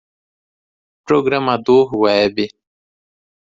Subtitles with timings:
[1.05, 2.37] Programador Web.